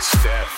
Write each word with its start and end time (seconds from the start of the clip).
Steph. 0.00 0.49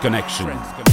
Connection. 0.00 0.87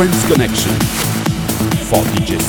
Trance 0.00 0.32
Connection. 0.32 0.72
For 1.90 2.02
DJ 2.14 2.40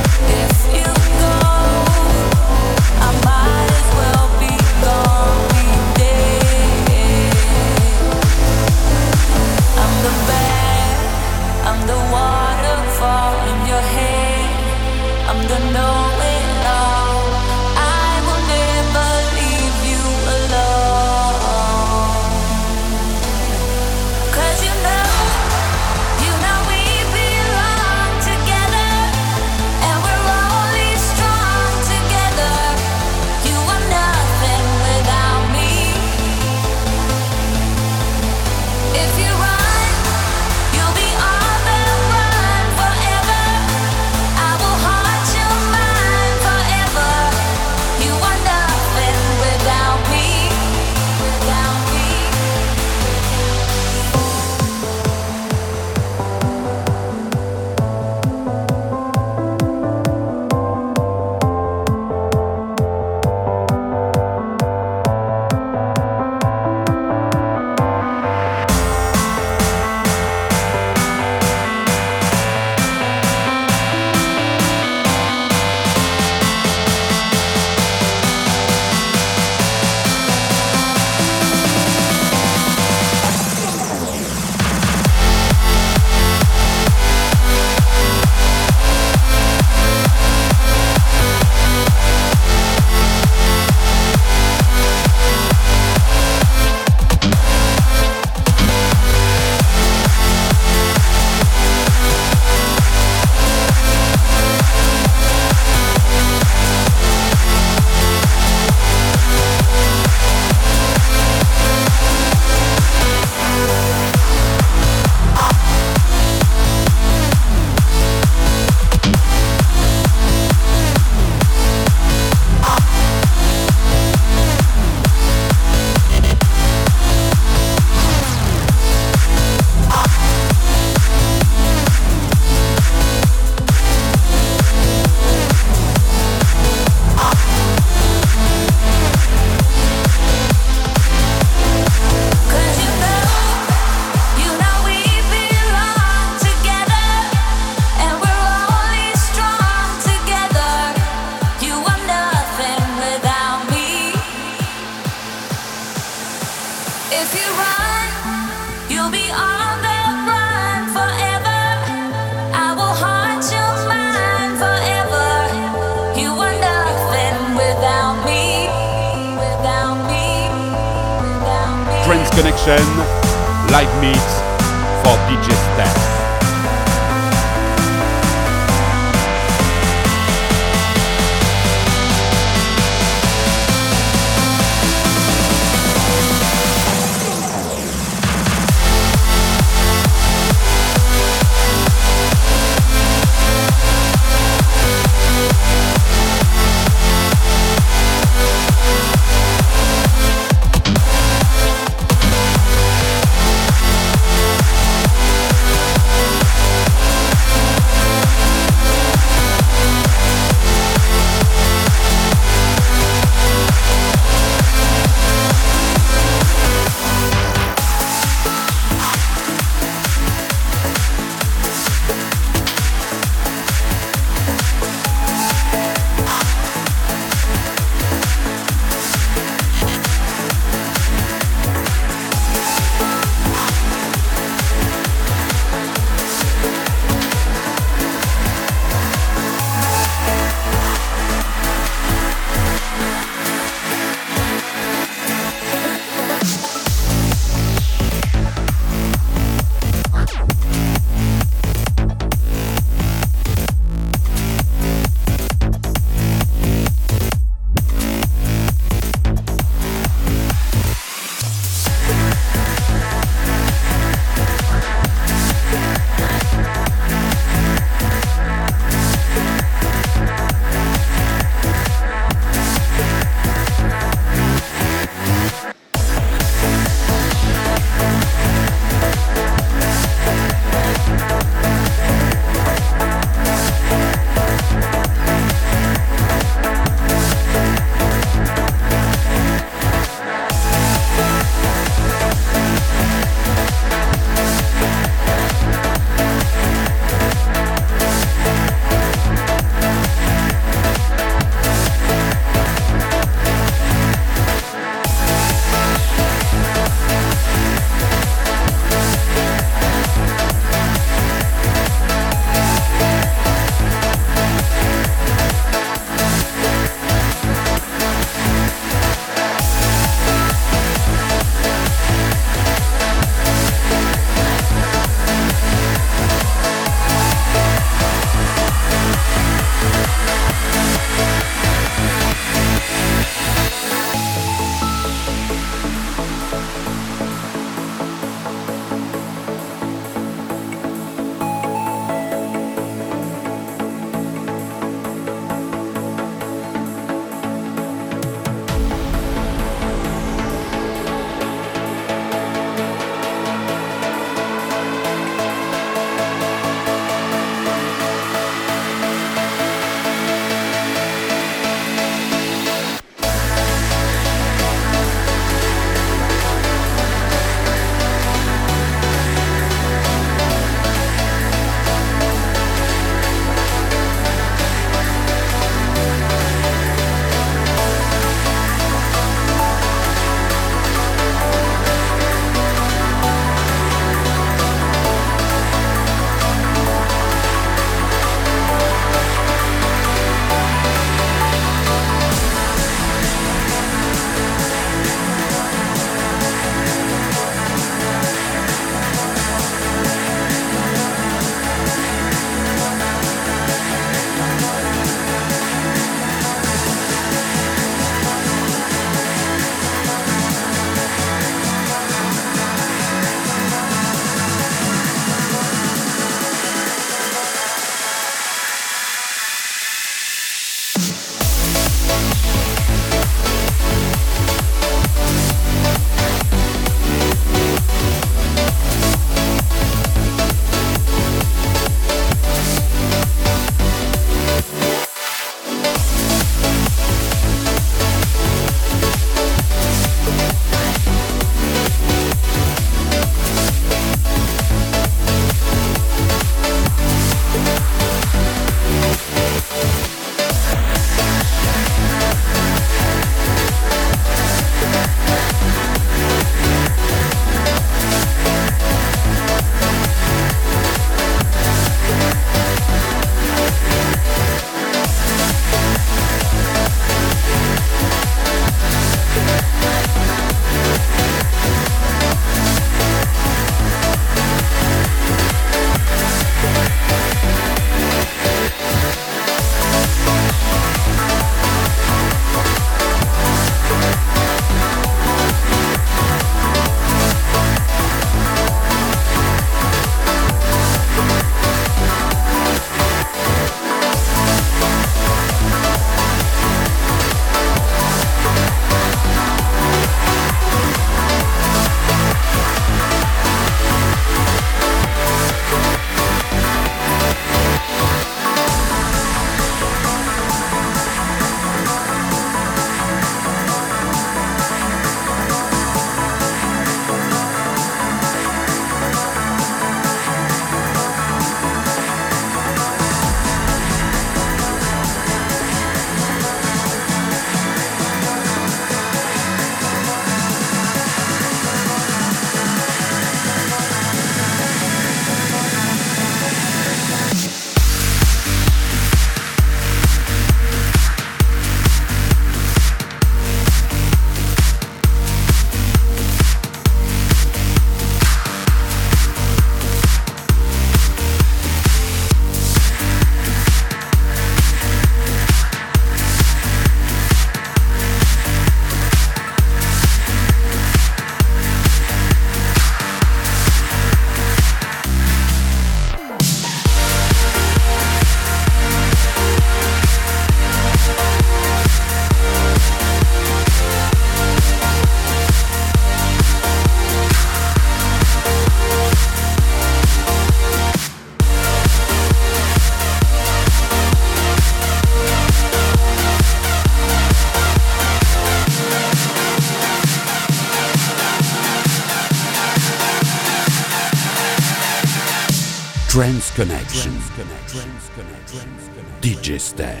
DJ. 599.50 600.00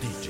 Trance 0.00 0.29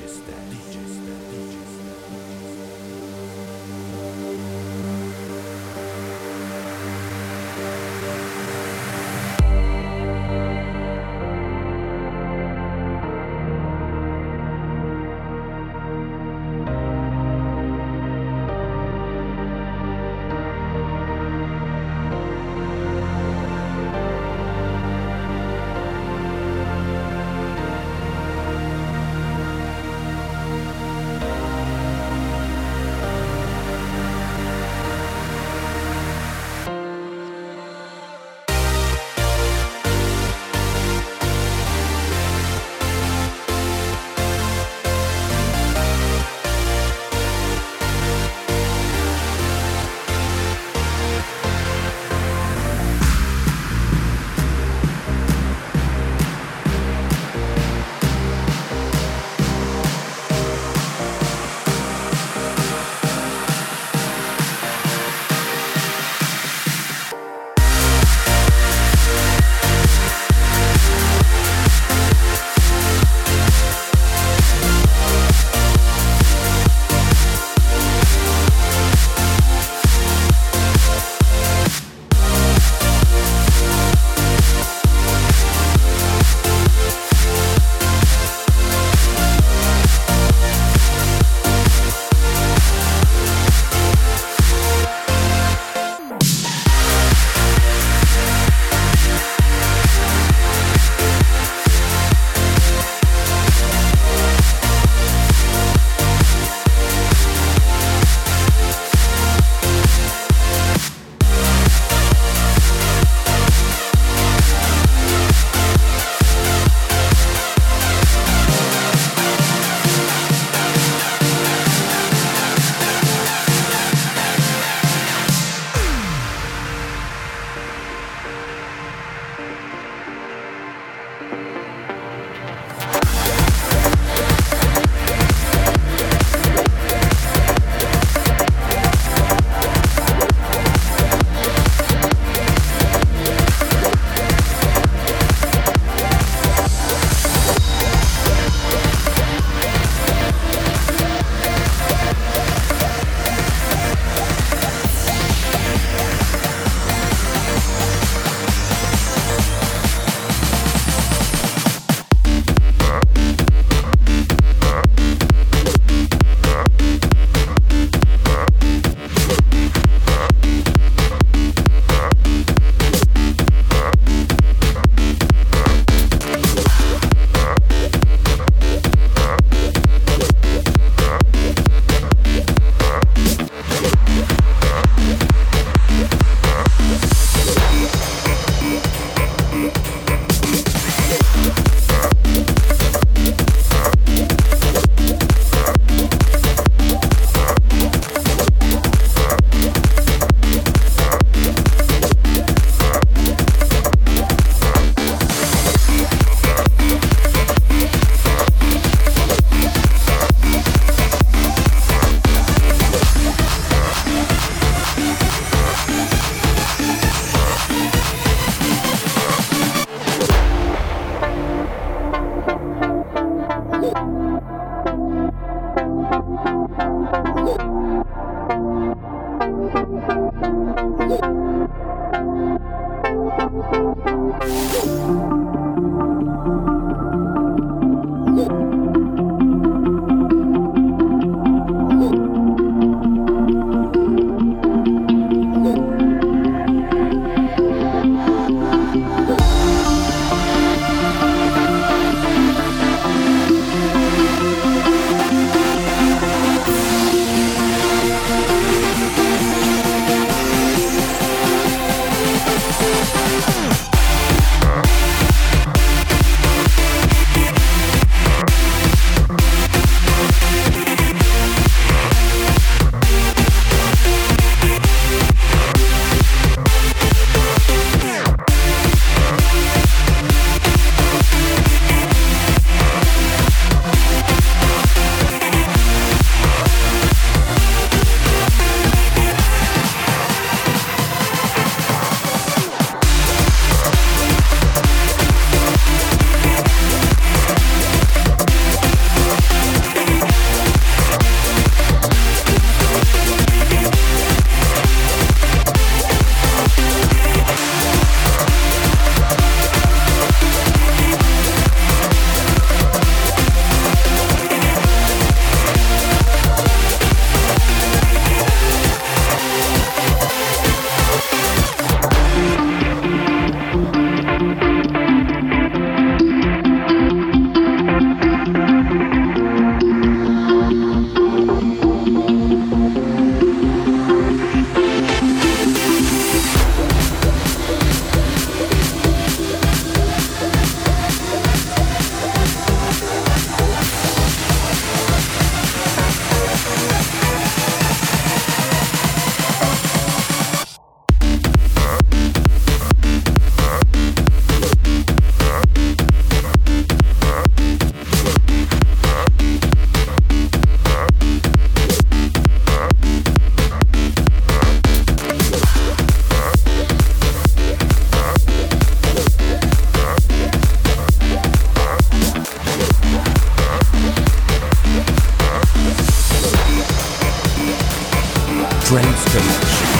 Connection. 379.26 379.99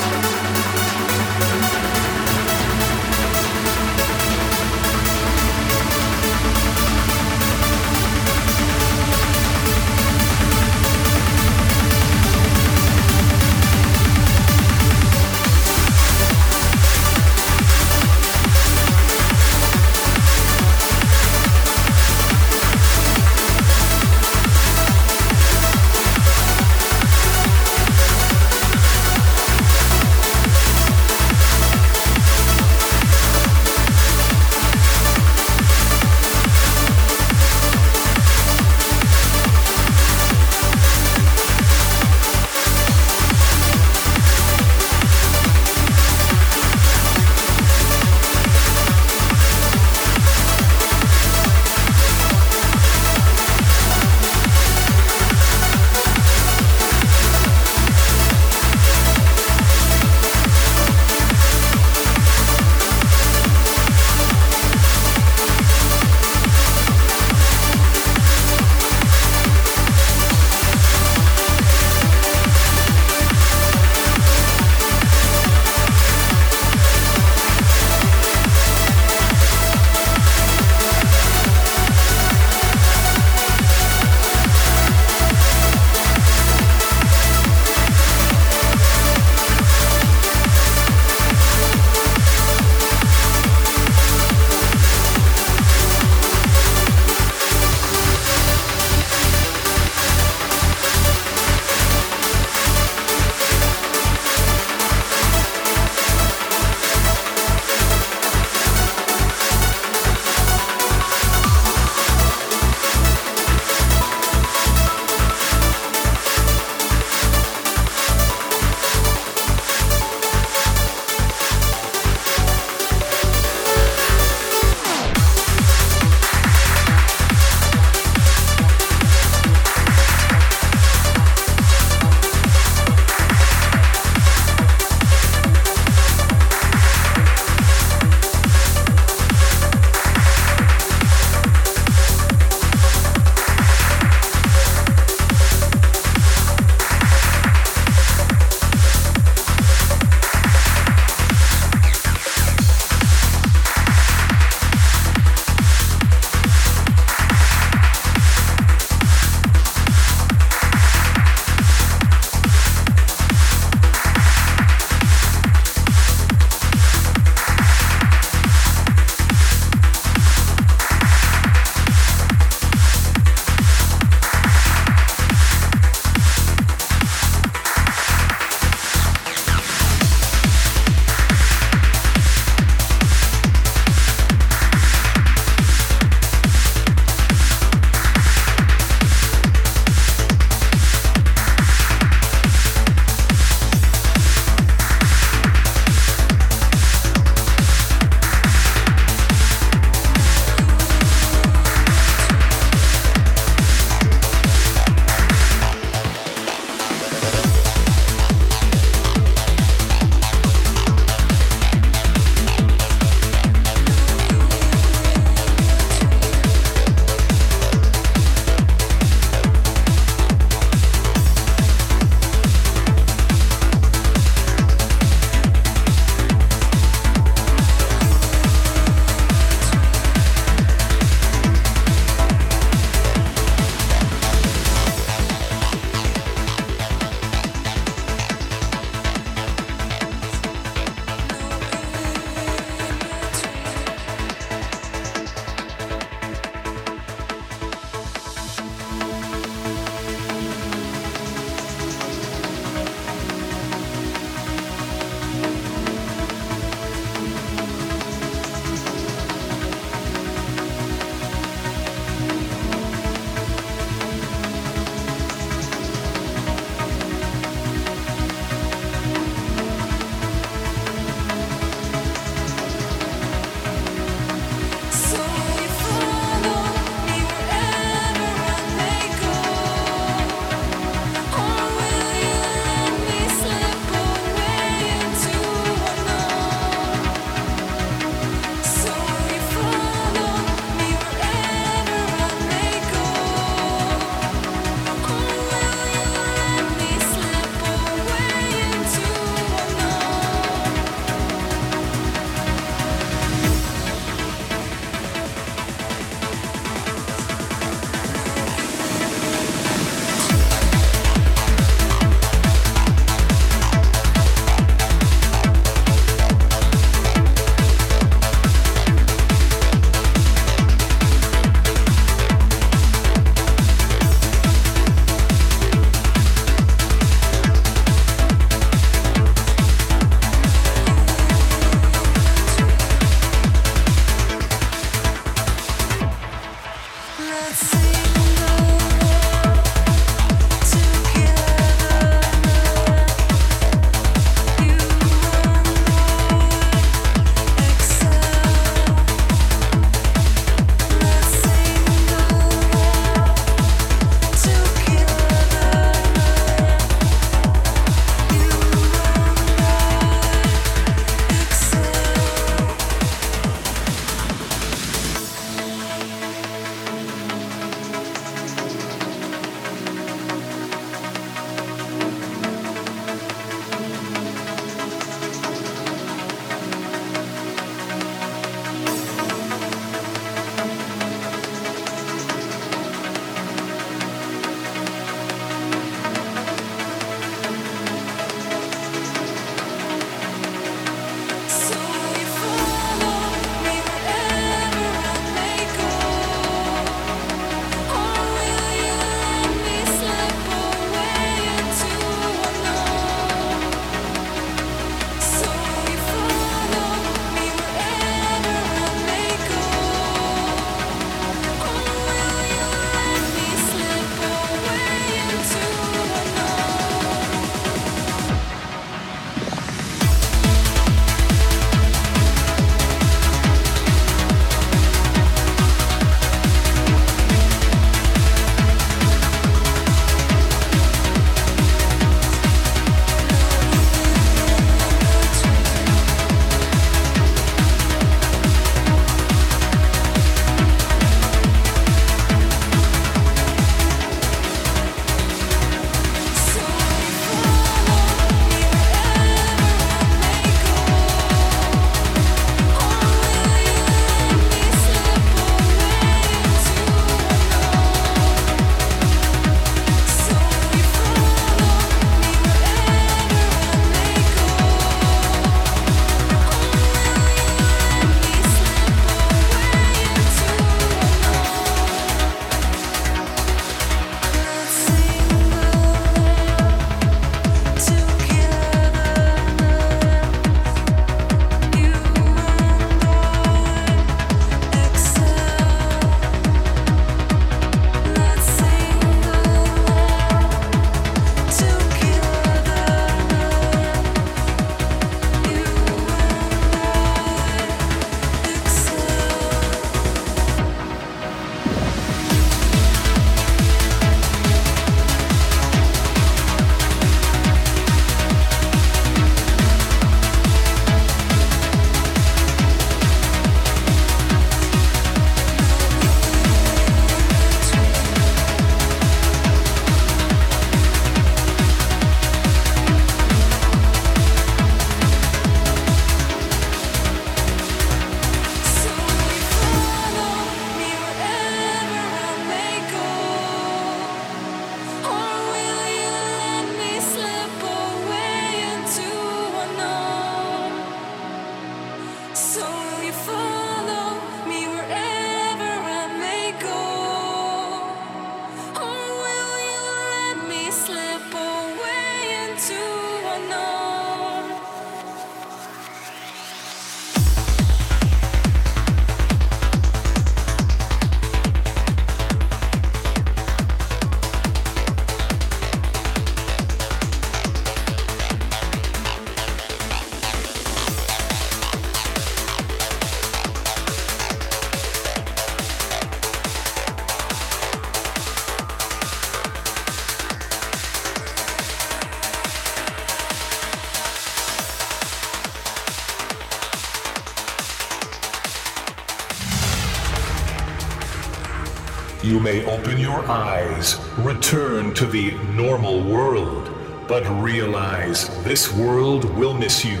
may 592.42 592.64
open 592.66 592.98
your 592.98 593.24
eyes, 593.30 594.00
return 594.18 594.92
to 594.94 595.06
the 595.06 595.30
normal 595.54 596.02
world, 596.02 596.68
but 597.06 597.22
realize 597.40 598.28
this 598.42 598.74
world 598.74 599.24
will 599.36 599.54
miss 599.54 599.84
you. 599.84 600.00